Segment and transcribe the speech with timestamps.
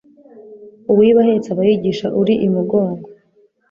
[0.91, 3.07] Uwiba ahetse aba yigisha uri imugongo